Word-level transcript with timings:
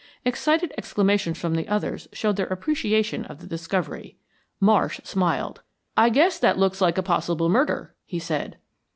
Excited 0.25 0.73
exclamations 0.79 1.37
from 1.37 1.53
the 1.53 1.67
others 1.67 2.07
showed 2.11 2.35
their 2.35 2.47
appreciation 2.47 3.23
of 3.25 3.37
the 3.37 3.45
discovery. 3.45 4.17
Marsh 4.59 4.99
smiled. 5.03 5.61
"I 5.95 6.09
guess 6.09 6.39
that 6.39 6.57
looks 6.57 6.81
like 6.81 6.97
a 6.97 7.03
possible 7.03 7.49
murder," 7.49 7.93
he 8.03 8.17
said. 8.17 8.57